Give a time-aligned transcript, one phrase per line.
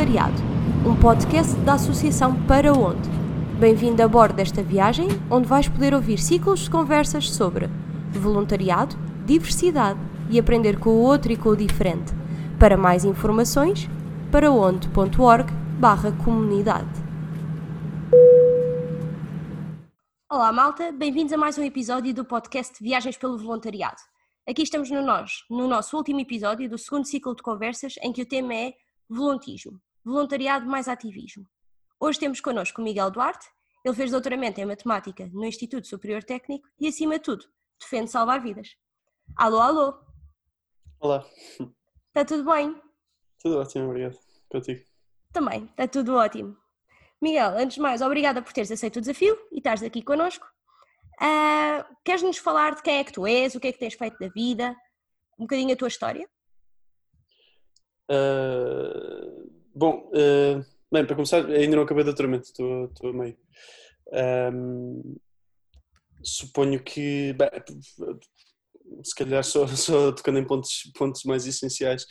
[0.00, 0.42] Voluntariado,
[0.86, 3.06] um podcast da Associação Para Onde.
[3.58, 7.68] Bem-vindo a bordo desta viagem, onde vais poder ouvir ciclos de conversas sobre
[8.10, 12.12] voluntariado, diversidade e aprender com o outro e com o diferente.
[12.58, 13.90] Para mais informações,
[14.32, 16.88] paraonde.org barra comunidade.
[20.30, 24.00] Olá malta, bem-vindos a mais um episódio do podcast Viagens pelo Voluntariado.
[24.48, 28.22] Aqui estamos no nós, no nosso último episódio do segundo ciclo de conversas em que
[28.22, 28.72] o tema é
[29.10, 31.46] voluntismo, voluntariado mais ativismo.
[31.98, 33.46] Hoje temos connosco o Miguel Duarte,
[33.84, 37.46] ele fez doutoramento em matemática no Instituto Superior Técnico e acima de tudo,
[37.78, 38.76] defende salvar vidas.
[39.36, 39.94] Alô, alô!
[40.98, 41.24] Olá!
[42.08, 42.80] Está tudo bem?
[43.42, 44.18] Tudo ótimo, obrigado.
[44.50, 44.84] Contigo?
[45.32, 46.56] Também, está tudo ótimo.
[47.22, 50.46] Miguel, antes de mais, obrigada por teres aceito o desafio e estares aqui connosco.
[51.20, 54.18] Uh, Queres-nos falar de quem é que tu és, o que é que tens feito
[54.18, 54.74] da vida,
[55.38, 56.28] um bocadinho a tua história?
[58.10, 63.36] Uh, bom, uh, bem, para começar, ainda não acabei o doutoramento, estou, estou a meio.
[64.52, 65.16] Um,
[66.22, 67.48] suponho que, bem,
[69.04, 72.06] se calhar só, só, tocando em pontos, pontos mais essenciais,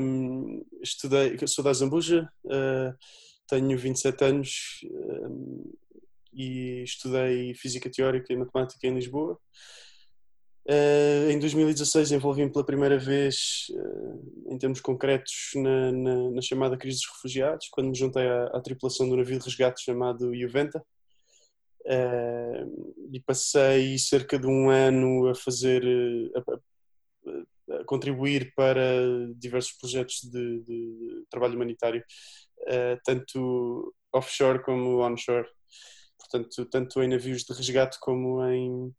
[0.00, 2.94] um, estudei, sou da Zambuja, uh,
[3.48, 5.72] tenho 27 anos, um,
[6.32, 9.38] e estudei Física Teórica e Matemática em Lisboa.
[10.68, 16.76] Uh, em 2016 envolvi-me pela primeira vez, uh, em termos concretos, na, na, na, chamada
[16.76, 20.84] crise dos refugiados, quando me juntei à, à tripulação do navio de resgate chamado Juventa.
[21.86, 25.82] Uh, e passei cerca de um ano a fazer,
[26.36, 28.82] a, a contribuir para
[29.36, 32.04] diversos projetos de, de trabalho humanitário,
[33.06, 35.48] tanto offshore como onshore
[36.18, 38.94] portanto, tanto em navios de resgate como em,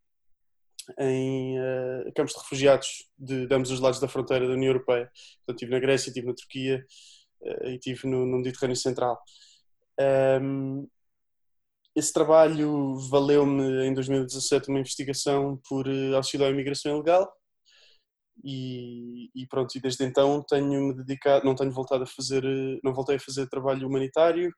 [0.98, 5.12] em uh, campos de refugiados de, de, ambos os lados da fronteira da União Europeia.
[5.38, 6.86] Portanto, estive na Grécia, estive na Turquia
[7.42, 9.22] uh, e estive no, no Mediterrâneo Central.
[10.42, 10.88] Um,
[11.96, 17.30] esse trabalho valeu-me em 2017 uma investigação por uh, auxílio à imigração ilegal
[18.44, 22.44] e, e, pronto, e desde então tenho-me dedicado, não tenho voltado a fazer,
[22.84, 24.54] não voltei a fazer trabalho humanitário,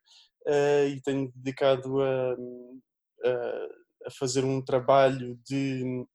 [0.47, 3.67] uh, e tenho dedicado a, a,
[4.07, 6.05] a, fazer um trabalho de,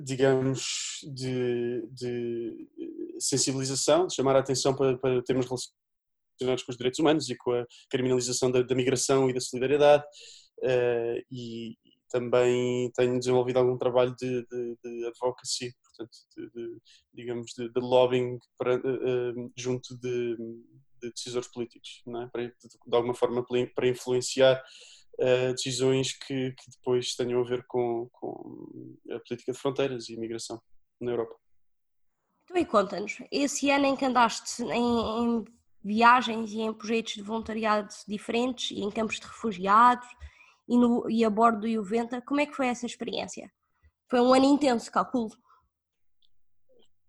[0.00, 2.68] digamos, de, de
[3.20, 7.52] sensibilização, de chamar a atenção para, para termos relacionados com os direitos humanos e com
[7.52, 10.04] a criminalização da, da migração e da solidariedade.
[10.58, 11.76] Uh, e
[12.08, 16.78] também tenho desenvolvido algum trabalho de, de, de advocacy, portanto, de,
[17.14, 20.36] digamos, de, lobbying para, uh, junto de,
[21.00, 22.26] de decisores políticos, é?
[22.26, 23.44] para, de alguma forma
[23.74, 24.62] para influenciar
[25.22, 30.14] uh, decisões que, que, depois tenham a ver com, com, a política de fronteiras e
[30.14, 30.60] imigração
[31.00, 31.36] na Europa.
[32.44, 35.44] Então, e conta-nos, esse ano em que andaste em, em,
[35.84, 40.06] viagens e em projetos de voluntariado diferentes e em campos de refugiados
[40.68, 43.50] e, no, e a bordo do Juventa, como é que foi essa experiência?
[44.08, 45.30] Foi um ano intenso, calculo.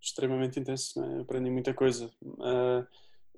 [0.00, 1.20] Extremamente intenso, é?
[1.20, 2.10] aprendi muita coisa.
[2.22, 2.86] Uh,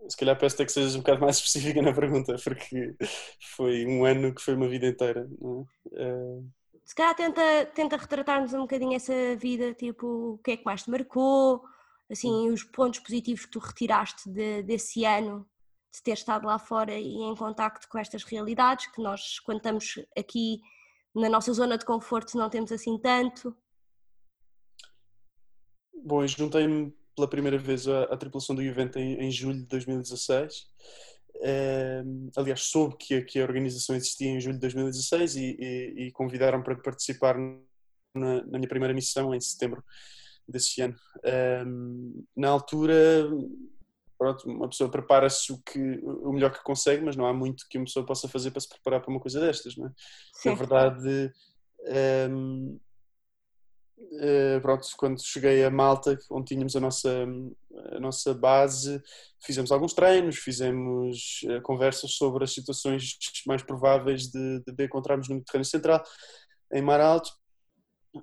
[0.09, 2.95] se calhar peço que sejas um bocado mais específica na pergunta, porque
[3.55, 5.29] foi um ano que foi uma vida inteira.
[5.93, 6.41] É?
[6.85, 10.85] Se calhar tenta, tenta retratar-nos um bocadinho essa vida, tipo, o que é que mais
[10.85, 11.65] te marcou,
[12.11, 15.49] assim, os pontos positivos que tu retiraste de, desse ano,
[15.93, 19.95] de ter estado lá fora e em contacto com estas realidades, que nós, quando estamos
[20.17, 20.61] aqui
[21.15, 23.57] na nossa zona de conforto, não temos assim tanto.
[26.05, 30.67] Bom, juntei-me pela primeira vez a, a tripulação do evento em, em, julho de 2016.
[31.37, 36.07] Uh, aliás, soube que a, que a organização existia em julho de 2016 e, e,
[36.07, 37.37] e convidaram para participar
[38.15, 39.83] na, na, minha primeira missão em setembro
[40.47, 40.95] desse ano.
[41.19, 43.29] Uh, na altura,
[44.19, 47.79] pronto, uma pessoa prepara-se o, que, o melhor que consegue, mas não há muito que
[47.79, 49.77] uma pessoa possa fazer para se preparar para uma coisa destas.
[49.77, 49.91] Não é?
[50.45, 51.33] Na verdade,
[52.31, 52.79] um,
[53.99, 57.27] Uh, pronto, quando cheguei a Malta, onde tínhamos a nossa,
[57.93, 59.03] a nossa base,
[59.43, 63.17] fizemos alguns treinos, fizemos uh, conversas sobre as situações
[63.47, 66.05] mais prováveis de, de, de encontrarmos no Mediterrâneo Central,
[66.73, 67.31] em Mar Alto.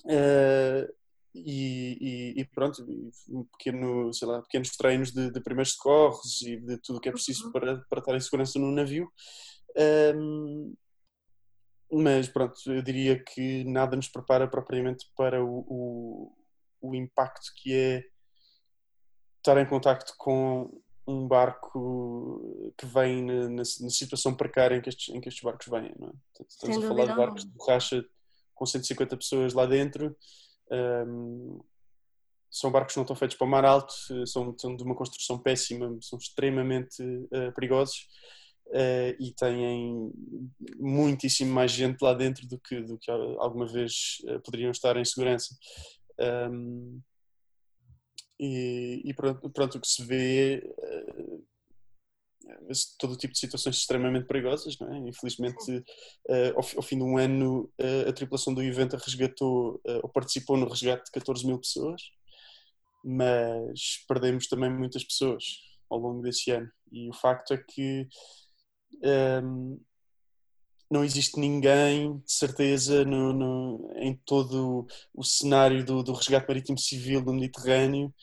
[0.05, 0.91] Uh,
[1.35, 1.97] e,
[2.35, 2.85] e, e, pronto,
[3.29, 7.09] um pequeno, sei lá, pequenos treinos de, de primeiros socorros e de tudo o que
[7.09, 7.51] é preciso uhum.
[7.51, 9.11] para, para estar em segurança no navio.
[10.15, 10.75] Um,
[11.93, 16.37] mas pronto, eu diria que nada nos prepara propriamente para o, o,
[16.81, 18.03] o impacto que é
[19.37, 24.89] estar em contacto com um barco que vem na, na, na situação precária em que
[24.89, 25.93] estes, em que estes barcos vêm.
[25.99, 26.13] Não é?
[26.47, 28.05] Estamos Sem a falar de barcos de borracha
[28.55, 30.15] com 150 pessoas lá dentro.
[30.71, 31.59] Um,
[32.49, 33.93] são barcos que não estão feitos para o mar alto,
[34.27, 38.07] são, são de uma construção péssima, são extremamente uh, perigosos
[38.67, 40.11] uh, e têm
[40.77, 45.05] muitíssimo mais gente lá dentro do que, do que alguma vez uh, poderiam estar em
[45.05, 45.55] segurança.
[46.51, 46.99] Um,
[48.39, 50.61] e, e pronto, pronto, o que se vê
[52.97, 54.77] todo tipo de situações extremamente perigosas.
[54.81, 54.97] É?
[55.07, 55.77] Infelizmente,
[56.29, 60.09] uh, ao, ao, fim de um ano, uh, a tripulação do evento resgatou uh, ou
[60.09, 62.01] participou no resgate de 14 mil pessoas,
[63.03, 65.43] mas perdemos também muitas pessoas
[65.89, 66.69] ao longo desse ano.
[66.91, 68.07] E o facto é que
[69.01, 69.79] um,
[70.89, 76.77] não existe ninguém, de certeza, no, no, em todo o cenário do, do resgate marítimo
[76.77, 78.13] civil do Mediterrâneo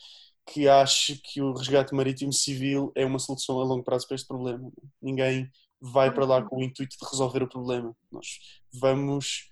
[0.47, 4.27] que ache que o resgate marítimo civil é uma solução a longo prazo para este
[4.27, 4.71] problema.
[5.01, 5.51] Ninguém
[5.81, 7.97] vai para lá com o intuito de resolver o problema.
[8.11, 8.27] Nós
[8.73, 9.51] vamos.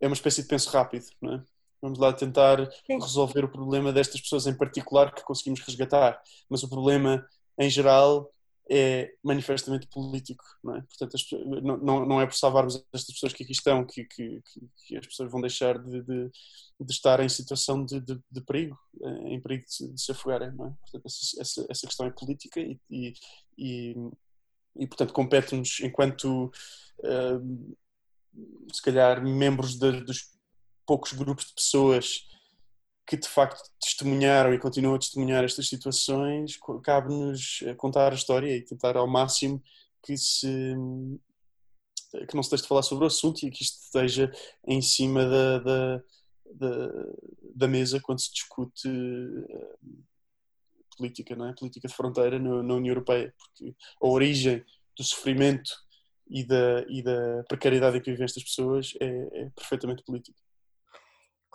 [0.00, 1.44] É uma espécie de penso rápido, não é?
[1.80, 2.98] Vamos lá tentar Sim.
[2.98, 6.20] resolver o problema destas pessoas em particular que conseguimos resgatar.
[6.48, 7.24] Mas o problema,
[7.58, 8.30] em geral,
[8.68, 10.82] é manifestamente político, não é?
[10.82, 11.24] Portanto, as,
[11.62, 14.42] não, não é por salvarmos estas pessoas que aqui estão que, que,
[14.86, 16.30] que as pessoas vão deixar de, de,
[16.80, 20.66] de estar em situação de, de, perigo, eh, em perigo de, de se afogarem, não
[20.66, 20.70] é?
[20.80, 23.14] Portanto, essa, essa, essa questão é política e, e,
[23.56, 23.94] e,
[24.76, 26.50] e portanto, compete-nos enquanto,
[26.98, 27.76] uh,
[28.72, 30.32] se calhar, membros dos
[30.84, 32.26] poucos grupos de pessoas
[33.06, 38.54] que de facto testemunharam e continuam a testemunhar estas situações, cabe-nos eh, contar a história
[38.54, 39.62] e tentar ao máximo
[40.02, 40.74] que se
[42.28, 44.32] que não se deixe de falar sobre o assunto e que isto esteja
[44.66, 46.02] em cima da, da,
[46.54, 46.88] da,
[47.54, 49.76] da mesa quando se discute eh,
[50.96, 51.54] política, não é?
[51.54, 54.64] política de fronteira na, União Europeia, porque a origem
[54.96, 55.70] do sofrimento
[56.28, 60.45] e da, e da precariedade em que vivem estas pessoas é, é perfeitamente política.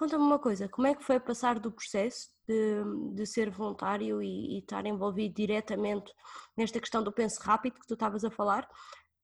[0.01, 4.55] Conta-me uma coisa, como é que foi passar do processo de, de ser voluntário e,
[4.55, 6.11] e, estar envolvido diretamente
[6.57, 8.67] nesta questão do penso rápido que tu estavas a falar,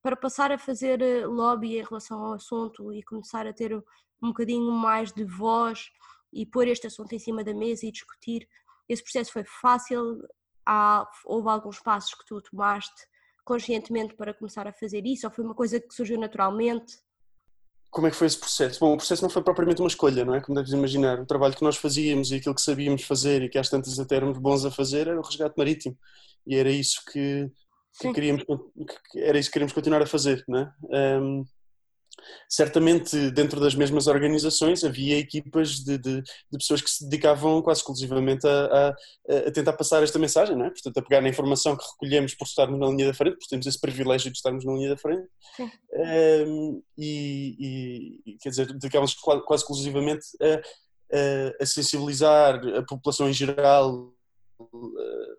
[0.04, 4.28] para passar a fazer eh, lobby em relação ao assunto e começar a ter um
[4.28, 5.90] bocadinho mais de voz
[6.32, 8.48] e pôr este assunto em cima da mesa e discutir?
[8.88, 10.22] Esse processo foi fácil?
[10.64, 13.08] Há, houve alguns passos que tu tomaste
[13.44, 17.00] conscientemente para começar a fazer isso ou foi uma coisa que surgiu naturalmente?
[17.90, 18.80] Como é que foi esse processo?
[18.80, 20.42] Bom, o processo não foi propriamente uma escolha, não é?
[20.42, 21.20] Como deves imaginar.
[21.20, 24.18] O trabalho que nós fazíamos e aquilo que sabíamos fazer e que às tantas até
[24.18, 25.98] éramos bons a fazer era o resgate marítimo.
[26.46, 27.50] E era isso que,
[28.00, 28.44] que queríamos,
[29.12, 31.20] que era isso que queríamos continuar a fazer, não é?
[31.20, 31.46] Um,
[32.50, 37.82] certamente dentro das mesmas organizações havia equipas de, de, de pessoas que se dedicavam quase
[37.82, 38.90] exclusivamente a,
[39.30, 40.70] a, a, tentar passar esta mensagem, não é?
[40.70, 43.66] portanto a pegar na informação que recolhemos por estarmos na linha da frente, porque temos
[43.66, 45.28] esse privilégio de estarmos na linha da frente
[46.48, 53.34] um, e, e, quer dizer, dedicavam-se quase, quase exclusivamente a, a, sensibilizar a população em
[53.34, 54.14] geral
[54.60, 55.38] uh,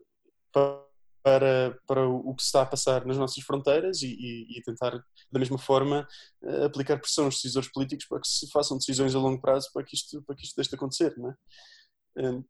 [0.52, 0.88] para
[1.28, 4.92] para, para o que se está a passar nas nossas fronteiras e, e, e tentar,
[5.30, 6.08] da mesma forma,
[6.42, 9.84] uh, aplicar pressão aos decisores políticos para que se façam decisões a longo prazo para
[9.84, 11.14] que isto, para que isto deixe de acontecer.
[11.19, 12.30] Não é?
[12.30, 12.44] Uh,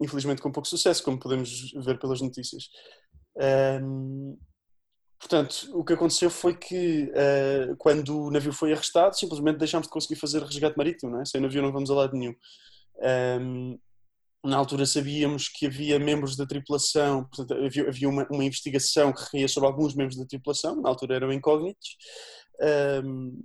[0.00, 2.64] infelizmente, com pouco sucesso, como podemos ver pelas notícias.
[3.36, 4.38] Uh,
[5.20, 9.92] portanto, o que aconteceu foi que, eh, quando o navio foi arrestado, simplesmente deixámos de
[9.92, 11.12] conseguir fazer resgate marítimo.
[11.12, 11.24] Não é?
[11.24, 12.34] Sem navio não vamos a lado nenhum.
[13.40, 13.78] Um,
[14.44, 19.22] na altura sabíamos que havia membros da tripulação, portanto, havia, havia uma, uma, investigação que
[19.32, 21.96] reía sobre alguns membros da tripulação, na altura eram incógnitos,
[23.04, 23.42] um,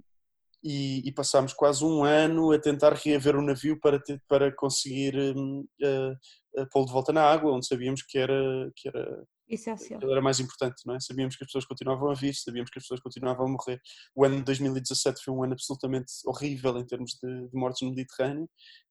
[0.63, 5.15] e, e, passámos quase um ano a tentar reaver o navio para, ter, para conseguir
[5.35, 9.99] um, uh, pô-lo de volta na água, onde sabíamos que era, que era Essencial.
[10.11, 10.99] era mais importante, não é?
[10.99, 13.81] Sabíamos que as pessoas continuavam a vir, sabíamos que as pessoas continuavam a morrer.
[14.13, 17.89] O ano de 2017 foi um ano absolutamente horrível em termos de, de mortes no
[17.89, 18.43] Mediterrâneo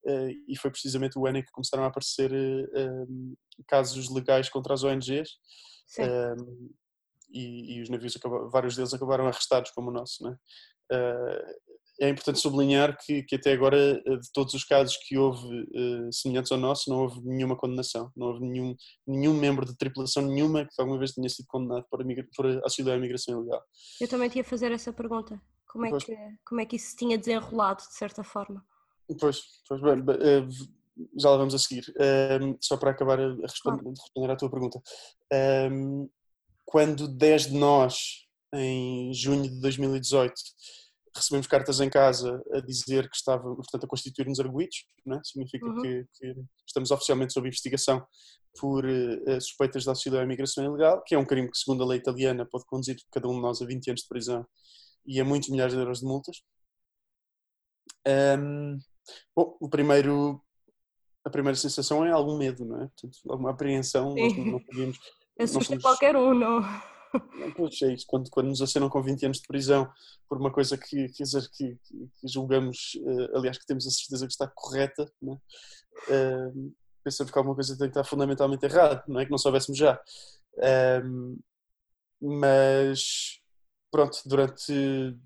[0.06, 3.36] uh, e foi precisamente o ano em que começaram a aparecer uh,
[3.68, 5.28] casos legais contra as ONGs.
[7.28, 8.16] E, e, os navios,
[8.50, 10.36] vários deles acabaram arrestados como o nosso, não é?
[12.00, 16.12] É importante sublinhar que, que, até agora, eh, de todos os casos que houve uh,
[16.12, 18.10] semelhantes ao nosso, não houve nenhuma condenação.
[18.16, 18.76] Não houve nenhum,
[19.06, 22.98] nenhum membro de tripulação nenhuma que alguma vez tenha sido condenado por, por auxiliar a
[22.98, 23.62] imigração ilegal.
[24.00, 25.40] Eu também tinha a fazer essa pergunta.
[25.66, 28.64] Como é, que, como é que isso se tinha desenrolado, de certa forma?
[29.18, 30.48] Pois, pois bem, uh,
[31.18, 31.84] já lá vamos a seguir.
[31.90, 33.94] Uh, só para acabar a responder, claro.
[33.98, 34.80] responder à tua pergunta.
[36.64, 40.34] quando 10 de nós, em junho de 2018,
[41.16, 45.20] recebemos cartas em casa a dizer que estava, portanto, a constituir-nos arguídos, é?
[45.24, 45.82] significa uhum.
[45.82, 46.34] que, que,
[46.66, 48.06] estamos oficialmente sob investigação
[48.58, 51.86] por uh, suspeitas de auxílio à imigração ilegal, que é um crime que, segundo a
[51.86, 54.46] lei italiana, pode conduzir cada um de nós a 20 anos de prisão
[55.06, 56.36] e a muitos milhares de euros de multas.
[58.06, 58.78] Um,
[59.34, 60.40] bom, o primeiro,
[61.24, 62.88] a primeira sensação é algum medo, não é?
[62.88, 64.98] Portanto, alguma apreensão, nós não podíamos...
[65.38, 65.82] Assusta somos...
[65.82, 66.95] qualquer um, não?
[67.56, 69.90] Pois é isso, quando, quando nos acenam com 20 anos de prisão
[70.28, 71.22] por uma coisa que, que,
[71.56, 75.38] que, que julgamos, uh, aliás, que temos a certeza que está correta, né?
[76.08, 79.78] uh, pensamos que alguma coisa tem que estar fundamentalmente errada, não é que não soubéssemos
[79.78, 80.00] já.
[80.54, 81.38] Uh,
[82.20, 83.40] mas,
[83.90, 85.16] pronto, durante,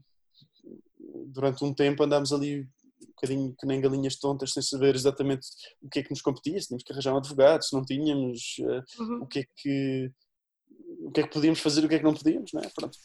[1.28, 2.68] durante um tempo andámos ali
[3.02, 5.46] um bocadinho que nem galinhas tontas, sem saber exatamente
[5.82, 8.56] o que é que nos competia, se tínhamos que arranjar um advogado, se não tínhamos,
[8.60, 9.22] eh, uhum.
[9.22, 10.12] o que é que
[11.10, 12.68] o que é que podíamos fazer e o que é que não podíamos, não é?
[12.74, 12.96] Pronto.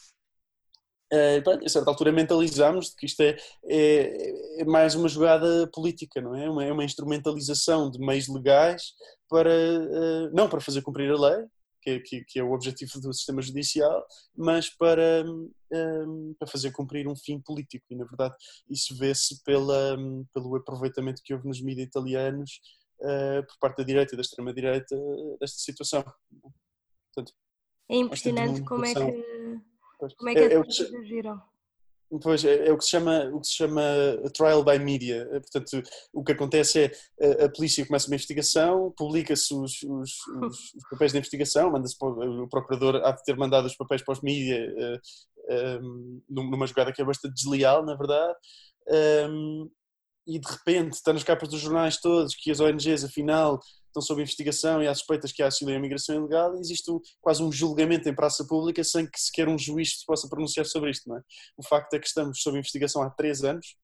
[1.12, 6.34] Uh, a certa altura mentalizámos que isto é, é, é, mais uma jogada política, não
[6.34, 6.50] é?
[6.50, 8.92] Uma, é uma instrumentalização de meios legais
[9.28, 11.46] para, uh, não para fazer cumprir a lei,
[11.80, 14.04] que que, que é, o objetivo do sistema judicial,
[14.36, 17.86] mas para, um, para fazer cumprir um fim político.
[17.90, 18.34] E, na verdade,
[18.68, 22.60] isso vê-se pelo aproveitamento que houve nos mídias italianos
[23.00, 24.96] uh, por parte da direita e da extrema-direita
[25.38, 26.04] desta situação.
[27.14, 27.32] Portanto,
[27.88, 31.40] é impressionante como é que, como é que é, as coisas agiram.
[32.22, 33.82] Pois, é, é, o, que se chama, o que se chama
[34.32, 35.28] trial by media.
[35.32, 36.92] É, portanto, o que acontece é
[37.42, 41.96] a, a polícia começa uma investigação, publica-se os, os, os, os, papéis de investigação, manda-se
[42.00, 45.00] o procurador há de ter mandado os papéis para os mídia uh,
[45.48, 48.34] eh, um, numa jogada que é bastante desleal, na verdade.
[49.28, 49.68] Um,
[50.28, 53.60] e de repente está nas capas dos jornais todos que as ONGs afinal
[53.98, 57.00] estão sob investigação e há suspeitas que há auxílio à imigração ilegal e existe um,
[57.20, 60.90] quase um julgamento em praça pública sem que sequer um juiz se possa pronunciar sobre
[60.90, 61.08] isto.
[61.08, 61.22] Não é?
[61.56, 63.76] O facto é que estamos sob investigação há três anos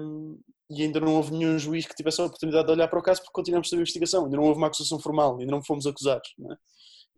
[0.00, 0.38] um,
[0.70, 3.20] e ainda não houve nenhum juiz que tivesse a oportunidade de olhar para o caso
[3.20, 6.34] porque continuamos sob investigação, ainda não houve uma acusação formal, ainda não fomos acusados.
[6.50, 6.56] É?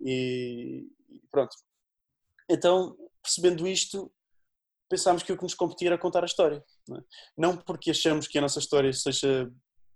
[0.00, 0.87] E
[1.31, 1.55] pronto.
[2.49, 4.11] Então, percebendo isto,
[4.88, 6.64] pensámos que o que nos competia era contar a história.
[6.87, 7.02] Não, é?
[7.37, 9.50] não porque achamos que a nossa história seja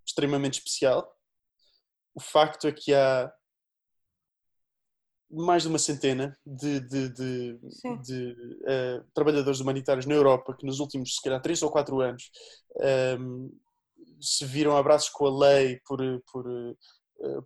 [0.07, 1.09] extremamente especial,
[2.15, 3.33] o facto é que há
[5.31, 7.59] mais de uma centena de, de, de,
[8.03, 12.31] de uh, trabalhadores humanitários na Europa que nos últimos, se calhar, três ou quatro anos
[12.77, 13.51] um, ehm,
[14.21, 15.99] se viram abraços com a lei por,
[16.31, 16.47] por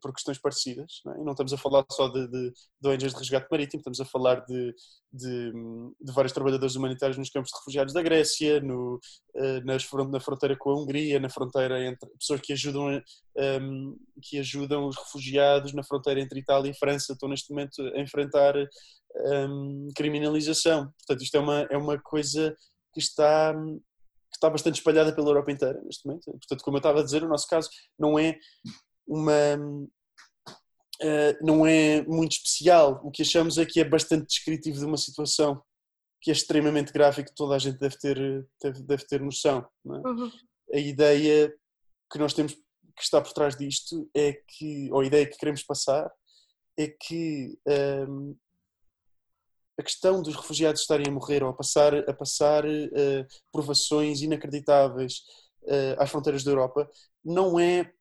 [0.00, 1.00] por questões parecidas.
[1.04, 1.18] Não é?
[1.18, 4.44] Não estamos a falar só de, de, de ONGs de resgate marítimo, estamos a falar
[4.46, 4.74] de,
[5.12, 5.52] de,
[6.00, 8.98] de, vários trabalhadores humanitários nos campos de refugiados da Grécia, no,
[9.36, 13.02] eh, nas, na fronteira com a Hungria, na fronteira entre pessoas que ajudam, um,
[13.36, 18.00] ehm, que ajudam os refugiados na fronteira entre Itália e França, estão neste momento a
[18.00, 18.66] enfrentar um,
[19.26, 20.92] ehm, criminalização.
[20.98, 22.56] Portanto, isto é uma, é uma coisa
[22.92, 23.54] que está
[24.28, 26.24] que está bastante espalhada pela Europa inteira neste momento.
[26.24, 28.36] Portanto, como eu estava a dizer, o nosso caso não é
[29.06, 29.56] uma.
[31.02, 33.00] Uh, não é muito especial.
[33.04, 35.62] O que achamos é que é bastante descritivo de uma situação
[36.22, 39.58] que é extremamente grave e que toda a gente deve ter, deve, deve ter noção.
[39.86, 40.08] É?
[40.08, 40.30] Uhum.
[40.72, 41.54] A ideia
[42.10, 45.62] que nós temos que está por trás disto é que, ou a ideia que queremos
[45.62, 46.10] passar,
[46.78, 48.36] é que um, ehm,
[49.78, 55.20] a questão dos refugiados estarem a morrer ou a passar, a passar uh, provações inacreditáveis
[55.64, 56.88] uh, às fronteiras da Europa
[57.22, 57.92] não é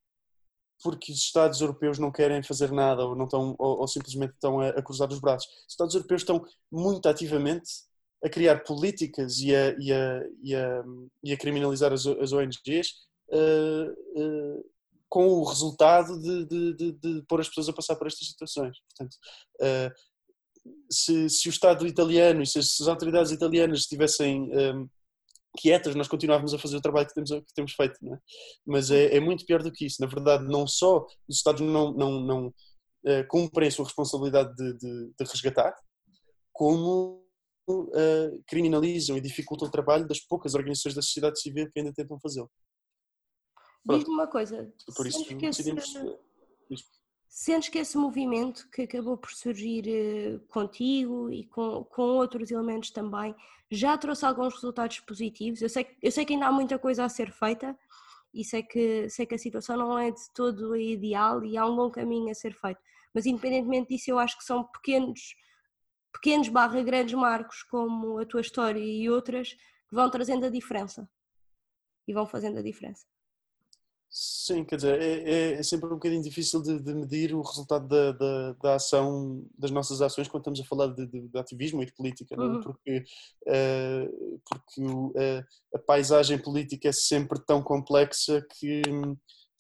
[0.82, 4.60] porque os Estados europeus não querem fazer nada ou, não estão, ou, ou simplesmente estão
[4.60, 5.48] a, a, cruzar os braços.
[5.68, 7.70] Os Estados europeus estão muito ativamente
[8.24, 10.84] a criar políticas e a, e a, e a,
[11.24, 12.88] e a criminalizar as, as ONGs
[13.30, 14.66] uh, uh,
[15.08, 18.78] com o resultado de, de, de, de, pôr as pessoas a passar por estas situações.
[18.90, 19.16] Portanto,
[19.62, 24.50] uh, se, se, o Estado italiano e se as, se as autoridades italianas estivessem
[25.56, 27.98] quietas, nós continuávamos a fazer o trabalho que temos, que temos feito.
[28.04, 28.20] É?
[28.66, 30.02] Mas é, é, muito pior do que isso.
[30.02, 34.78] Na verdade, não só os Estados não, não, não uh, cumprem a sua responsabilidade de,
[34.78, 35.74] de, de resgatar,
[36.54, 37.26] como
[37.70, 42.20] uh, criminalizam e dificultam o trabalho das poucas organizações da sociedade civil que ainda tentam
[42.20, 42.50] fazê-lo.
[43.88, 44.72] Diz-me uma coisa.
[44.96, 45.96] Por isso decidimos.
[46.70, 46.84] Esse...
[47.28, 52.92] Sentes que esse movimento que acabou por surgir uh, contigo e com, com outros elementos
[52.92, 53.36] também
[53.70, 55.62] já trouxe alguns resultados positivos?
[55.62, 57.78] Eu sei, eu sei que ainda há muita coisa a ser feita
[58.34, 61.76] e sei que, sei que a situação não é de todo ideal e há um
[61.76, 62.82] bom caminho a ser feito,
[63.14, 65.36] mas independentemente disso, eu acho que são pequenos,
[66.12, 71.10] pequenos barra grandes marcos, como a tua história e outras, que vão trazendo a diferença
[72.08, 73.06] e vão fazendo a diferença.
[74.18, 77.86] Sim, quer dizer, é, é, é, sempre um bocadinho difícil de, de medir o resultado
[77.86, 81.84] da, da, da, ação, das nossas ações quando estamos a falar de, de, de ativismo
[81.84, 82.40] e de política, é?
[82.40, 82.62] uhum.
[82.62, 83.04] porque,
[83.42, 88.84] uh, porque uh, a paisagem política é sempre tão complexa que,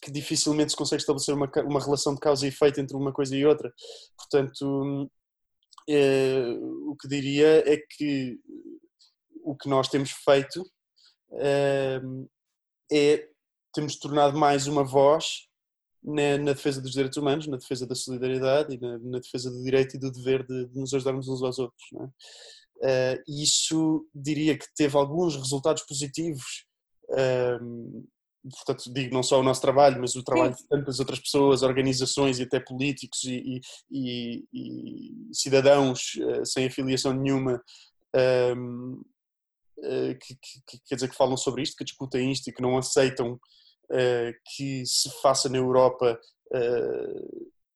[0.02, 3.36] que dificilmente se consegue estabelecer uma, uma relação de causa e efeito entre uma coisa
[3.36, 3.74] e outra.
[4.16, 5.12] Portanto,
[5.90, 8.40] uh, o que diria é que
[9.44, 10.66] o que nós temos feito
[12.90, 13.28] é
[13.76, 15.48] temos tornado mais uma voz
[16.04, 19.62] na, na, defesa dos direitos humanos, na defesa da solidariedade e na, na defesa do
[19.64, 21.84] direito e do dever de, de nos ajudarmos uns aos outros.
[21.94, 22.06] É?
[22.78, 26.66] Uh, isso diria que teve alguns resultados positivos
[27.62, 28.06] um,
[28.50, 30.64] portanto, digo não só o nosso trabalho, mas o trabalho Sim.
[30.64, 36.66] de tantas outras pessoas, organizações e até políticos e, e, e, e cidadãos uh, sem
[36.68, 37.62] afiliação nenhuma
[38.56, 39.02] um,
[39.80, 40.36] uh, que,
[40.68, 43.40] que, quer dizer, que falam sobre isto, que discutem isto e que não aceitam
[44.46, 46.20] que se faça na Europa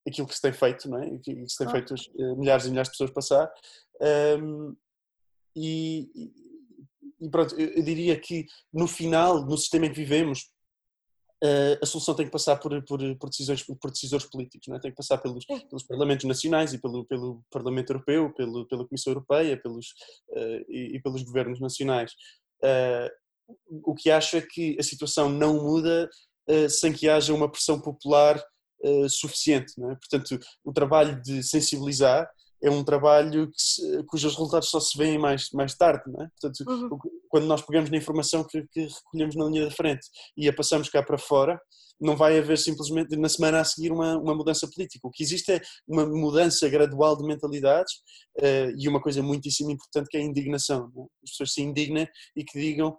[0.07, 1.17] aquilo que se tem feito, não é?
[1.19, 1.71] que, se tem ah.
[1.71, 1.93] feito
[2.37, 3.51] milhares e milhares de pessoas passar.
[4.41, 4.75] Um,
[5.55, 6.09] e,
[7.19, 10.49] e pronto, eu diria que no final, no sistema em que vivemos,
[11.81, 14.79] a solução tem que passar por, por, por, decisões, por decisores políticos, não é?
[14.79, 19.11] tem que passar pelos, pelos parlamentos nacionais e pelo, pelo Parlamento Europeu, pelo, pela Comissão
[19.11, 19.87] Europeia pelos,
[20.31, 22.11] uh, e, e, pelos governos nacionais.
[22.61, 23.09] Uh,
[23.83, 26.09] o que acho é que a situação não muda
[26.49, 28.41] uh, sem que haja uma pressão popular
[29.09, 29.73] suficiente.
[29.77, 29.95] É?
[29.95, 32.25] Portanto, o trabalho de sensibilizar
[32.61, 36.27] é um trabalho se, cujos resultados só se veem mais, mais tarde, é?
[36.39, 36.99] Portanto, uhum.
[37.29, 40.89] quando nós pegamos na informação que, que, recolhemos na linha da frente e a passamos
[40.89, 41.59] cá para fora,
[41.99, 45.07] não vai haver simplesmente na semana a seguir uma, uma mudança política.
[45.07, 47.93] O que existe é uma mudança gradual de mentalidades
[48.39, 50.91] uh, e uma coisa muitíssimo importante que é a indignação.
[50.97, 51.01] É?
[51.23, 52.97] As pessoas se indignem e que digam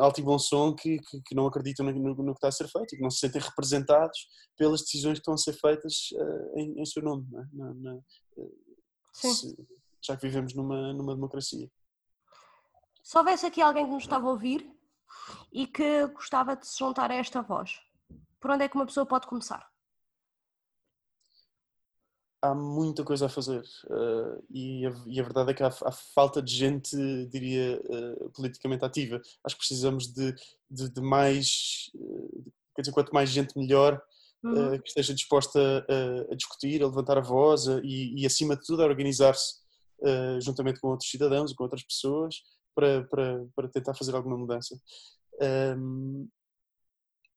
[0.00, 2.52] alto e bom som que, que, que não acreditam no, no, no, que está a
[2.52, 6.10] ser feito e que não se sentem representados pelas decisões que estão a ser feitas
[6.12, 7.44] uh, em, em, seu nome, é?
[7.52, 7.98] na, na,
[9.12, 9.56] se,
[10.04, 11.68] já que vivemos numa, numa democracia.
[13.02, 14.70] Se houvesse aqui alguém que nos estava a ouvir
[15.52, 17.80] e que gostava de se juntar a esta voz,
[18.40, 19.68] por onde é que uma pessoa pode começar?
[22.50, 25.92] Há muita coisa a fazer uh, e, a, e, a, verdade é que há, há
[25.92, 29.20] falta de gente, diria, uh, politicamente ativa.
[29.44, 30.34] Acho que precisamos de,
[30.70, 32.44] de, de mais, uh,
[32.74, 34.00] quer dizer, quanto mais gente melhor
[34.44, 34.74] uhum.
[34.74, 38.56] uh, que esteja disposta a, a, discutir, a levantar a voz a, e, e, acima
[38.56, 39.64] de tudo, a organizar-se
[40.42, 42.42] juntamente com outros cidadãos com outras pessoas
[42.74, 44.78] para, para, para tentar fazer alguma mudança.
[45.40, 46.28] Um,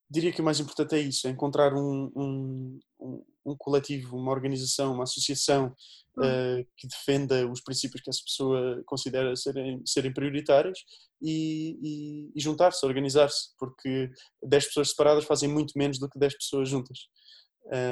[0.10, 3.24] diria que o mais importante é isso, é encontrar um, um, um
[3.58, 5.76] coletivo, uma organização, uma associação
[6.18, 10.86] uh, que defenda os princípios que essa pessoa considera serem, serem prioritários
[11.22, 14.12] e, e, e juntar-se, organizar-se, porque
[14.44, 17.08] 10 pessoas separadas fazem muito menos do que 10 pessoas juntas.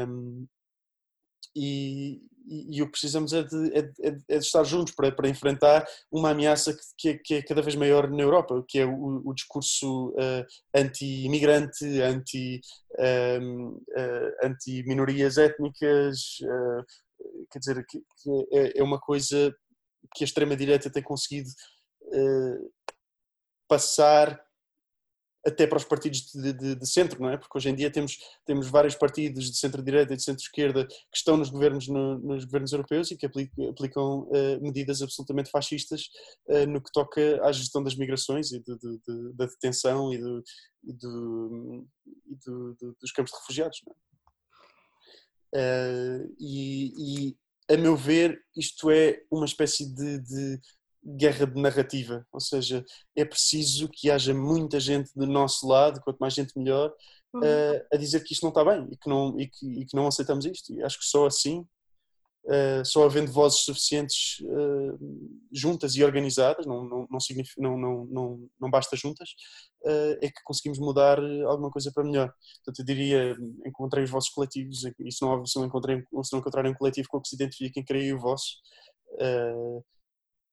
[0.07, 0.47] Um,
[1.55, 5.29] e, e, o que precisamos é de, é, é, é de, estar juntos para, para
[5.29, 9.33] enfrentar uma ameaça que, que, é, cada vez maior na Europa, que é o, o
[9.33, 12.61] discurso uh, anti-imigrante, anti,
[12.93, 16.85] uh, eh, anti-minorias étnicas, uh,
[17.51, 19.53] quer dizer, que, que é, é, uma coisa
[20.15, 21.49] que a extrema-direita tem conseguido
[23.67, 24.41] passar
[25.47, 27.37] até para os partidos de, de, de, centro, não é?
[27.37, 31.37] Porque hoje em dia temos, temos vários partidos de centro-direita e de centro-esquerda que estão
[31.37, 36.09] nos governos, no, nos governos europeus e que aplicam, aplicam uh, medidas absolutamente fascistas
[36.49, 38.61] uh, no que toca à gestão das migrações e
[39.33, 40.43] da detenção e, do,
[40.83, 42.35] e, e
[42.99, 44.07] dos campos de refugiados, é?
[45.55, 47.37] Uh, e, e,
[47.73, 50.59] a meu ver, isto é uma espécie de, de
[51.15, 52.83] guerra de narrativa, ou seja,
[53.15, 56.93] é preciso que haja muita gente do nosso lado, quanto mais gente melhor,
[57.33, 57.41] uhum.
[57.41, 59.95] uh, a dizer que isto não está bem e que não, e que, e que
[59.95, 60.73] não aceitamos isto.
[60.73, 61.59] E acho que só assim,
[62.45, 64.99] uh, só havendo vozes suficientes uh,
[65.51, 69.29] juntas e organizadas, não, não, não, significa, não, não, não, não basta juntas,
[70.21, 72.29] é que conseguimos mudar alguma coisa para melhor.
[72.57, 76.39] Portanto, eu diria, encontrei os vossos coletivos, e se não, se não, encontrei, se não
[76.39, 78.57] encontrarem um coletivo com que se identifiquem, criei o vosso.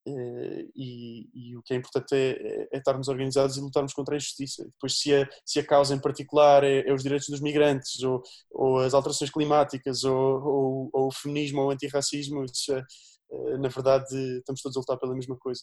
[0.06, 4.14] Eh, e, e, o que é importante é, é, é, estarmos organizados e lutarmos contra
[4.14, 4.62] a injustiça.
[4.64, 8.22] Depois, se a, se a causa em particular é, é os direitos dos migrantes, ou,
[8.50, 12.84] ou as alterações climáticas, ou, ou, ou, o feminismo ou o antirracismo, isso é,
[13.32, 15.62] eh, na verdade, estamos todos a lutar pela mesma coisa.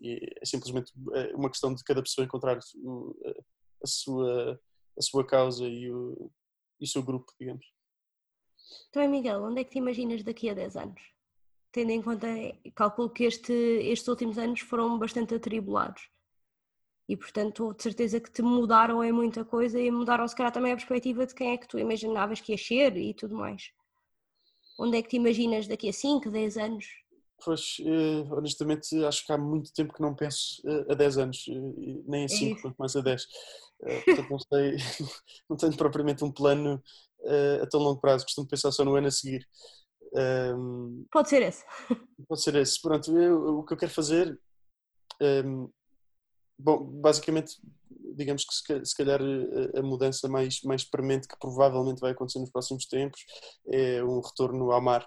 [0.00, 4.60] E é simplesmente é uma questão de cada pessoa encontrar a sua,
[4.98, 6.30] a sua causa e o,
[6.80, 7.64] e o seu grupo, digamos.
[8.90, 11.13] Então, Miguel, onde é que te imaginas daqui a 10 anos?
[11.74, 12.28] Tendo em conta,
[12.72, 16.08] calculo que este, estes últimos anos foram bastante atribulados.
[17.08, 20.72] E portanto, de certeza que te mudaram em muita coisa e mudaram se calhar também
[20.72, 23.72] a perspectiva de quem é que tu imaginavas que ia ser e tudo mais.
[24.78, 26.86] Onde é que te imaginas daqui a 5, 10 anos?
[27.44, 31.44] Pois, eh, honestamente, acho que há muito tempo que não penso eh, a 10 anos,
[31.48, 33.26] eh, nem a 5, quanto mais a 10.
[33.80, 34.76] Portanto, não sei,
[35.50, 36.80] não tenho propriamente um plano
[37.60, 39.46] a tão longo prazo, costumo pensar só no ano a seguir.
[40.14, 41.64] Um, pode ser esse.
[42.28, 42.80] Pode ser esse.
[42.80, 44.40] Pronto, eu, o que eu quero fazer,
[45.44, 45.68] um,
[46.58, 47.60] bom, basicamente
[48.16, 49.20] digamos que se calhar
[49.76, 53.24] a mudança mais, mais premente que provavelmente vai acontecer nos próximos tempos
[53.66, 55.04] é um retorno ao mar.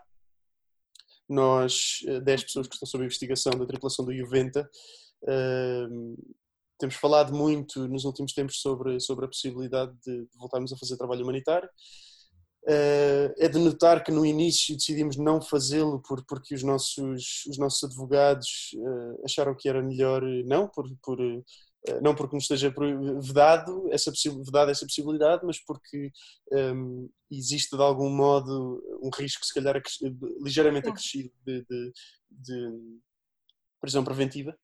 [1.30, 4.70] Nós, 10 pessoas que estão sob investigação da tripulação do Juventa,
[6.80, 10.98] temos falado muito nos últimos tempos sobre, sobre a possibilidade de, de voltarmos a fazer
[10.98, 11.70] trabalho humanitário.
[12.70, 17.58] Uh, é de notar que no início decidimos não fazê-lo por, porque os nossos, os
[17.58, 21.46] nossos advogados uh, acharam que era melhor não, por, por uh,
[22.02, 22.74] não porque nos esteja
[23.22, 24.12] vedado essa,
[24.44, 26.12] vedado essa possibilidade, mas porque
[26.52, 29.82] um, existe de algum modo um risco, se calhar,
[30.44, 31.94] ligeiramente acrescido de, de,
[32.30, 32.72] de
[33.80, 34.58] prisão preventiva.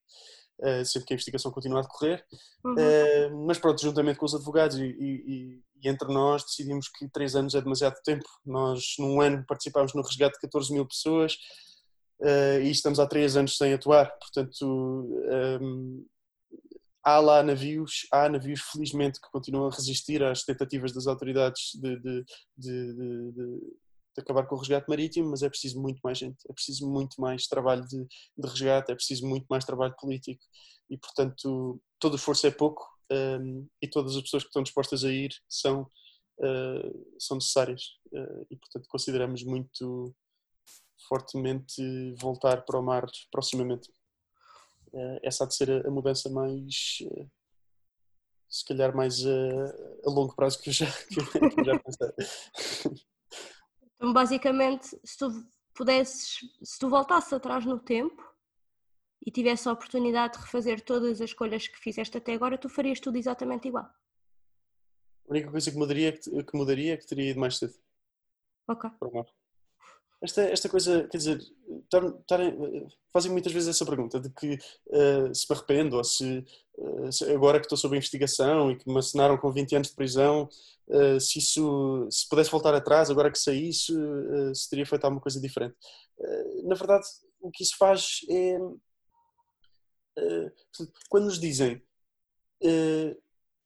[0.60, 2.24] Uh, sempre que a investigação continua a decorrer.
[2.64, 2.74] Uhum.
[2.74, 7.34] Uh, mas pronto, juntamente com os advogados e, e, e, entre nós decidimos que três
[7.34, 8.24] anos é demasiado tempo.
[8.46, 11.34] Nós, num ano, participámos no resgate de 14 mil pessoas
[12.20, 14.10] uh, e estamos há três anos sem atuar.
[14.18, 14.64] Portanto,
[15.60, 16.06] um,
[17.04, 21.96] há lá navios, há navios felizmente que continuam a resistir às tentativas das autoridades de,
[22.00, 22.24] de,
[22.56, 23.60] de, de
[24.14, 27.20] de acabar com o resgate marítimo, mas é preciso muito mais gente, é preciso muito
[27.20, 30.42] mais trabalho de, de resgate, é preciso muito mais trabalho político
[30.88, 35.10] e, portanto, todo esforço é pouco um, e todas as pessoas que estão dispostas a
[35.10, 35.82] ir são,
[36.38, 40.14] uh, são necessárias uh, e, portanto, consideramos muito
[41.08, 43.90] fortemente voltar para o mar proximamente.
[44.92, 47.02] Uh, essa há de ser a, a mudança mais
[48.48, 49.30] se calhar mais a,
[50.06, 52.94] a, longo prazo que eu já, que eu já pensei.
[54.12, 58.22] Basicamente, se tu pudesses, se tu voltasses atrás no tempo
[59.24, 63.00] e tivesse a oportunidade de refazer todas as escolhas que fizeste até agora, tu farias
[63.00, 63.84] tudo exatamente igual.
[63.84, 67.74] A única coisa que mudaria, que mudaria é que teria ido mais cedo.
[68.68, 68.90] Ok.
[70.24, 71.38] Esta, esta coisa, quer dizer,
[73.12, 76.42] fazem muitas vezes essa pergunta de que uh, se me arrependo ou se,
[76.78, 79.94] uh, se, agora que estou sob investigação e que me assinaram com 20 anos de
[79.94, 80.48] prisão,
[80.88, 83.92] uh, se isso, se pudesse voltar atrás, agora que isso,
[84.54, 85.76] se teria feito alguma coisa diferente.
[86.64, 87.04] na verdade,
[87.42, 88.58] o que isso faz é.
[91.10, 91.82] quando nos dizem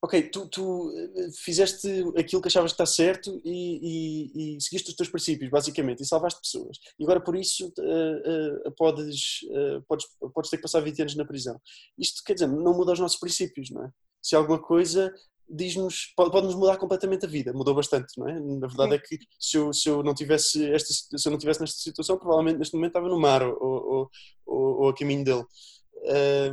[0.00, 4.90] ok, tu, tu, eh, fizeste aquilo que achavas que está certo e, e, e, seguiste
[4.90, 6.78] os teus princípios, basicamente, e salvaste pessoas.
[6.98, 11.16] E agora por isso uh, uh, podes, uh, podes, podes ter que passar 20 anos
[11.16, 11.60] na prisão.
[11.98, 13.90] Isto, quer dizer, não muda os nossos princípios, não é?
[14.22, 15.12] Se alguma coisa
[15.50, 18.38] diz-nos, pode-nos mudar completamente a vida, mudou bastante, não é?
[18.38, 21.60] Na verdade é que se eu, se eu não tivesse esta, se eu não tivesse
[21.60, 24.10] nesta situação, provavelmente neste momento estava no mar ou, ou,
[24.46, 25.44] ou, ou a caminho dele.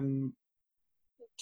[0.01, 0.31] Um,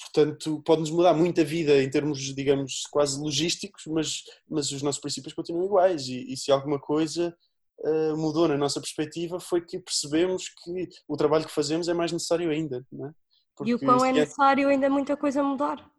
[0.02, 5.02] portanto, pode-nos mudar muito a vida em termos, digamos, quase logísticos, mas, mas os nossos
[5.02, 6.08] princípios continuam iguais.
[6.08, 7.36] E, e se alguma coisa
[7.80, 12.12] uh, mudou na nossa perspectiva, foi que percebemos que o trabalho que fazemos é mais
[12.12, 12.86] necessário ainda.
[12.92, 13.14] Não é?
[13.56, 15.90] Porque, e o quão é necessário ainda muita coisa mudar.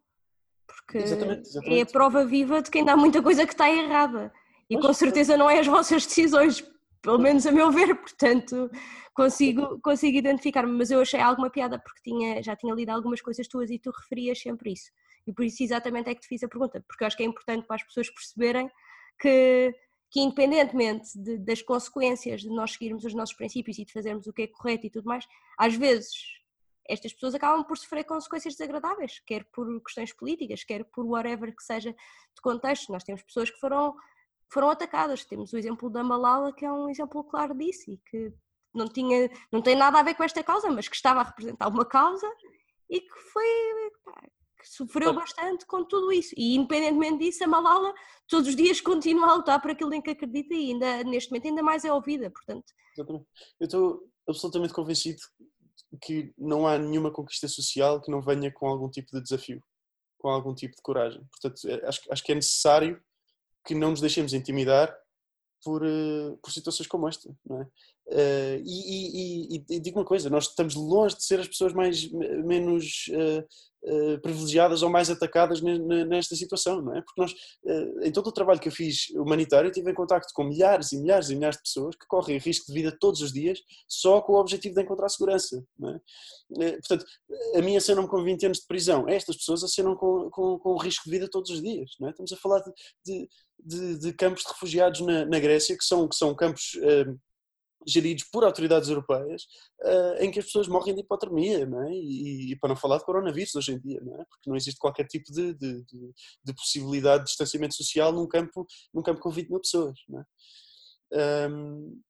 [0.67, 1.79] Porque exatamente, exatamente.
[1.79, 4.33] é a prova viva de que ainda há muita coisa que está errada.
[4.69, 6.65] E com certeza não é as vossas decisões,
[7.05, 8.71] pelo menos a meu ver, portanto
[9.13, 13.47] consigo, consigo identificar-me, mas eu achei alguma piada porque tinha, já tinha lido algumas coisas
[13.47, 14.91] tuas e tu referias sempre isso.
[15.27, 17.27] E por isso exatamente é que te fiz a pergunta, porque eu acho que é
[17.27, 18.71] importante para as pessoas perceberem
[19.21, 19.75] que,
[20.11, 24.33] que independentemente de, das consequências de nós seguirmos os nossos princípios e de fazermos o
[24.33, 25.27] que é correto e tudo mais,
[25.59, 26.11] às vezes
[26.89, 31.63] estas pessoas acabam por sofrer consequências desagradáveis, quer por questões políticas, quer por whatever que
[31.63, 32.93] seja de contexto.
[32.93, 33.95] Nós temos pessoas que foram
[34.53, 35.25] foram atacadas.
[35.25, 38.33] Temos o exemplo da Malala, que é um exemplo claro disso e que
[38.75, 41.69] não, tinha, não tem nada a ver com esta causa, mas que estava a representar
[41.69, 42.27] uma causa
[42.91, 43.45] e que foi
[44.05, 44.23] pá,
[44.65, 46.35] que sofreu bastante com tudo isso.
[46.37, 47.95] E independentemente disso, a Malala
[48.29, 51.49] todos os dias continua a lutar por aquilo em que acredita e ainda neste momento
[51.49, 52.73] ainda mais é ouvida, portanto.
[53.61, 55.19] Eu estou absolutamente convencido
[56.03, 59.63] que não há nenhuma conquista social que não venha com algum tipo de desafio,
[60.19, 61.23] com algum tipo de coragem.
[61.31, 63.03] Portanto, é, acho, acho que é necessário
[63.65, 64.95] que não nos deixemos intimidar
[65.65, 67.29] por, uh, por situações como esta.
[67.31, 67.67] É?
[68.07, 72.07] Uh, e, e, e, digo uma coisa, nós estamos longe de ser as pessoas mais,
[72.13, 73.43] menos uh,
[73.91, 77.01] uh, privilegiadas ou mais atacadas nesta situação, não é?
[77.01, 77.35] Porque nós,
[78.03, 81.31] em todo o trabalho que eu fiz humanitário, tive em contacto com milhares e milhares
[81.31, 84.41] e milhares de pessoas que correm risco de vida todos os dias só com o
[84.41, 85.65] objetivo de encontrar segurança,
[86.61, 86.73] é?
[86.73, 87.07] Portanto,
[87.57, 91.05] a minha acenam com 20 anos de prisão, estas pessoas acenam com, com, com risco
[91.05, 92.11] de vida todos os dias, não é?
[92.11, 92.73] Estamos a falar de,
[93.05, 96.77] de, de, de campos de refugiados na, na, Grécia, que são, que são campos
[97.87, 99.43] geridos por autoridades europeias,
[99.83, 101.93] uh, em que as pessoas morrem de hipotermia, não é?
[101.93, 104.25] E, e, para não falar de coronavírus hoje em dia, não é?
[104.25, 106.13] Porque não existe qualquer tipo de, de, de,
[106.45, 111.49] de possibilidade de distanciamento social num campo, num campo com 20 mil pessoas, não é?
[111.49, 112.01] Um,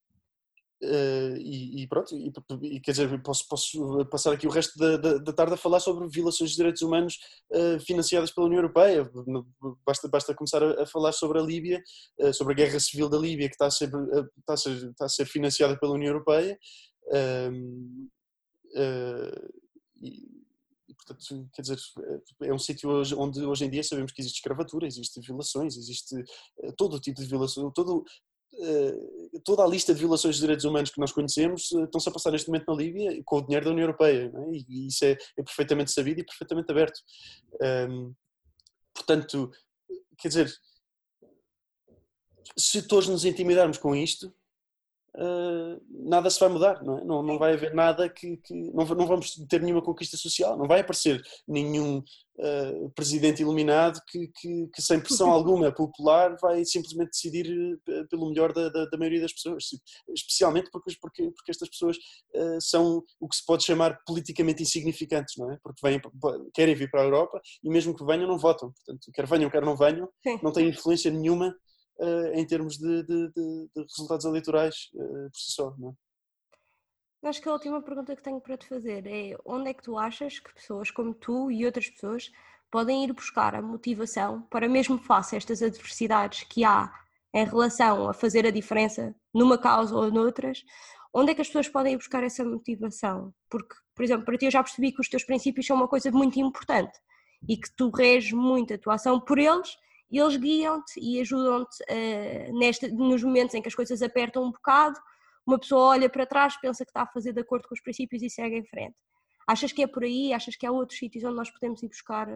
[0.82, 2.32] Uh, e, e, pronto, e,
[2.62, 5.80] e, quer dizer, posso, posso passar aqui o resto da, da, da, tarde a falar
[5.80, 7.18] sobre violações de direitos humanos
[7.50, 9.10] uh, financiadas pela União Europeia.
[9.86, 11.82] Basta, basta começar a, a falar sobre a Líbia,
[12.20, 13.90] uh, sobre a guerra civil da Líbia, que está a ser,
[14.38, 16.58] está a ser, está a ser financiada pela União Europeia.
[17.12, 18.08] Ehm,
[20.02, 21.78] e, portanto, quer dizer,
[22.42, 26.14] é um sítio onde hoje em dia sabemos que existe escravatura, existe violações, existe
[26.76, 28.04] todo o tipo de violação, todo,
[28.60, 32.12] eh, toda a lista de violações de direitos humanos que nós conhecemos eh, estão-se a
[32.12, 34.50] passar neste momento na Líbia com o dinheiro da União Europeia é?
[34.52, 37.00] e isso é, é, perfeitamente sabido e perfeitamente aberto.
[37.90, 38.14] Um,
[38.94, 39.50] portanto,
[40.18, 40.54] quer dizer,
[42.56, 44.32] se todos nos intimidarmos com isto,
[45.16, 47.04] uh, nada se vai mudar, não, é?
[47.04, 48.36] não, não vai haver nada que.
[48.38, 54.00] que não, não, vamos ter nenhuma conquista social, não vai aparecer nenhum uh, presidente iluminado
[54.08, 58.86] que, que, que, sem pressão alguma popular, vai simplesmente decidir uh, pelo melhor da, da,
[58.86, 59.64] da, maioria das pessoas,
[60.14, 61.96] especialmente porque, porque, porque estas pessoas
[62.60, 65.58] são o que se pode chamar politicamente insignificantes, não é?
[65.62, 66.00] Porque vêm,
[66.52, 68.72] querem vir para a Europa e mesmo que venham, não votam.
[68.72, 70.38] Portanto, quer venham, quer não venham, Sim.
[70.42, 71.54] não têm influência nenhuma uh,
[72.34, 75.74] em termos de, de, de, de resultados eleitorais uh, por si só.
[75.78, 77.28] Não é?
[77.28, 79.96] Acho que a última pergunta que tenho para te fazer é onde é que tu
[79.96, 82.30] achas que pessoas como tu e outras pessoas
[82.70, 86.92] podem ir buscar a motivação para mesmo face a estas adversidades que há
[87.32, 90.62] em relação a fazer a diferença numa causa ou noutras,
[91.14, 93.32] onde é que as pessoas podem ir buscar essa motivação?
[93.48, 96.10] Porque, por exemplo, para ti eu já percebi que os teus princípios são uma coisa
[96.10, 96.98] muito importante
[97.48, 99.76] e que tu reges muito a tua ação por eles
[100.10, 104.98] e eles guiam-te e ajudam-te uh, nos momentos em que as coisas apertam um bocado,
[105.46, 108.22] uma pessoa olha para trás, pensa que está a fazer de acordo com os princípios
[108.22, 108.96] e segue em frente.
[109.46, 110.32] Achas que é por aí?
[110.32, 112.28] Achas que há outros sítios onde nós podemos ir buscar?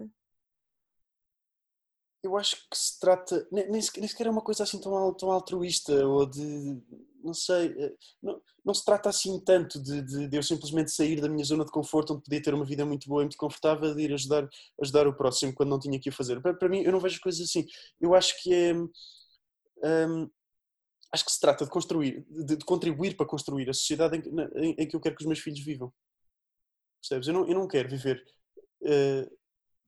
[2.23, 6.07] Eu acho que se trata, nem, nem sequer é uma coisa assim tão, tão altruísta
[6.07, 6.83] ou de
[7.23, 11.21] não sei, eh, não, não se trata assim tanto de, de, de, eu simplesmente sair
[11.21, 13.95] da minha zona de conforto, onde podia ter uma vida muito boa e muito confortável,
[13.95, 14.49] de ir ajudar,
[14.81, 16.41] ajudar o próximo quando não tinha que o fazer.
[16.41, 17.67] Para, para mim, eu não vejo coisas assim.
[18.01, 18.75] Eu acho que é.
[20.09, 20.29] Hum,
[21.13, 24.23] acho que se trata de construir, de, de contribuir para construir a sociedade em,
[24.63, 25.93] em, em, que eu quero que os meus filhos vivam.
[27.01, 27.29] Percebes?
[27.29, 28.23] Eu não, eu não quero viver
[28.83, 29.39] uh,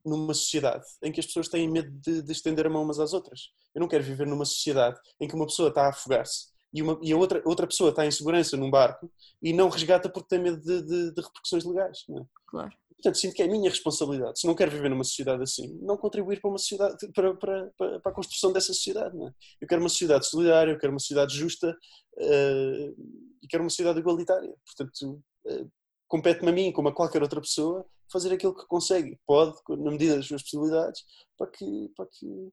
[0.04, 3.12] numa sociedade em que as pessoas têm medo de, de, estender a mão umas às
[3.12, 3.52] outras.
[3.74, 6.98] Eu não quero viver numa sociedade em que uma pessoa está a afogar-se e, uma,
[7.02, 9.10] e a outra, outra pessoa está em segurança num barco
[9.42, 12.04] e não resgata porque tem medo de, de, de repercussões legais.
[12.10, 12.22] É?
[12.46, 12.72] Claro.
[13.00, 14.38] Portanto, sinto que é a minha responsabilidade.
[14.38, 18.00] Se não quero viver numa sociedade assim, não contribuir para uma sociedade, para, para, para,
[18.00, 19.16] para a construção dessa sociedade.
[19.16, 19.32] É?
[19.62, 22.96] Eu quero uma sociedade solidária, eu quero uma sociedade justa uh,
[23.42, 24.54] e quero uma sociedade igualitária.
[24.66, 25.70] Portanto, uh,
[26.06, 30.16] compete-me a mim, como a qualquer outra pessoa, fazer aquilo que consegue, pode, na medida
[30.16, 31.02] das suas possibilidades,
[31.38, 32.50] para que, para que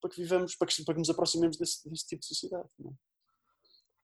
[0.00, 2.68] para que vivamos, para que, para que nos aproximemos desse, desse tipo de sociedade.
[2.80, 2.90] É?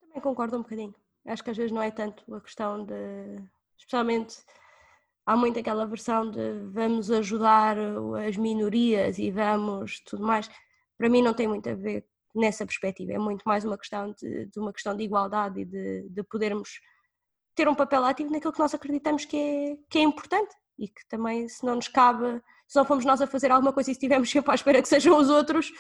[0.01, 0.95] Também concordo um bocadinho.
[1.27, 2.95] Acho que às vezes não é tanto a questão de.
[3.77, 4.37] Especialmente
[5.27, 7.77] há muito aquela versão de vamos ajudar
[8.27, 10.49] as minorias e vamos tudo mais.
[10.97, 14.47] Para mim não tem muito a ver nessa perspectiva, é muito mais uma questão de,
[14.47, 16.81] de uma questão de igualdade e de, de, podermos
[17.55, 21.07] ter um papel ativo naquilo que nós acreditamos que é, que é importante e que
[21.09, 24.31] também se não nos cabe se não fomos nós a fazer alguma coisa e estivemos
[24.31, 25.71] sempre à espera que sejam os outros,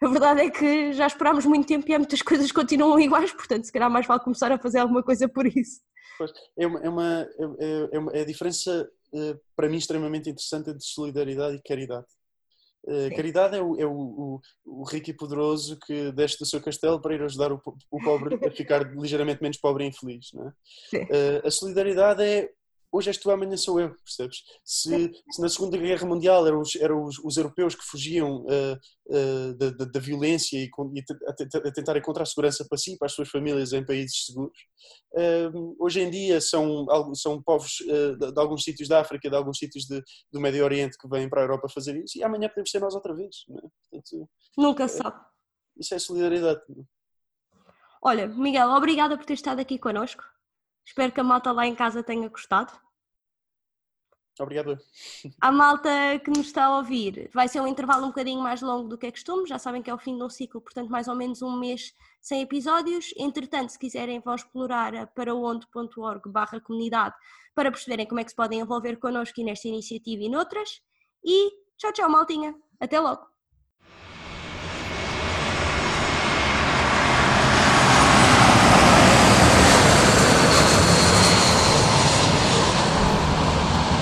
[0.00, 3.64] a verdade é que já esperámos muito tempo e há muitas coisas continuam iguais, portanto,
[3.64, 5.80] se calhar mais vale começar a fazer alguma coisa por isso.
[6.18, 7.28] Pois, é, uma, é, uma,
[7.60, 12.06] é, é, uma, é a diferença, eh, para mim, extremamente interessante entre solidariedade e caridade.
[12.84, 16.60] Uh, caridade é, o, é o, o, o, rico e poderoso que desce do seu
[16.60, 20.28] castelo para ir ajudar o, o pobre a ficar ligeiramente menos pobre e infeliz.
[20.32, 20.50] Não é?
[20.98, 22.48] uh, a solidariedade é
[22.92, 24.42] hoje és tu, amanhã sou eu, percebes?
[24.64, 28.78] Se, se na Segunda Guerra Mundial eram os, eram os, os europeus que fugiam uh,
[29.08, 32.98] uh, da, da, da, violência e, e a, a, tentar encontrar segurança para si e
[32.98, 34.58] para as suas famílias em países seguros,
[35.12, 39.58] uh, hoje em dia são, são povos de, de, alguns sítios da África, de alguns
[39.58, 42.70] sítios de, do Médio Oriente que vêm para a Europa fazer isso e amanhã podemos
[42.70, 43.44] ser nós outra vez.
[43.50, 43.60] É?
[43.90, 45.20] Portanto, Nunca sabe.
[45.78, 46.60] Isso é solidariedade.
[46.70, 46.96] É?
[48.02, 50.22] Olha, Miguel, obrigada por ter estado aqui connosco.
[50.86, 52.72] Espero que a malta lá em casa tenha gostado.
[54.38, 54.78] Obrigado.
[55.40, 55.90] A malta
[56.22, 59.06] que nos está a ouvir, vai ser um intervalo um bocadinho mais longo do que
[59.06, 61.40] é costume, já sabem que é o fim de um ciclo, portanto mais ou menos
[61.40, 63.14] um mês sem episódios.
[63.16, 67.14] Entretanto, se quiserem vão explorar a paraonde.org barra comunidade
[67.54, 70.82] para perceberem como é que se podem envolver connosco nesta iniciativa e noutras.
[71.24, 72.54] E tchau, tchau maltinha.
[72.78, 73.35] Até logo.